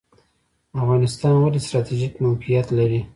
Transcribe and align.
افغانستان 0.81 1.33
ولې 1.37 1.59
ستراتیژیک 1.65 2.13
موقعیت 2.25 2.67
لري؟ 2.77 3.01